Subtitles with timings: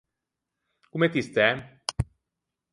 [0.91, 1.45] Comme ti stæ?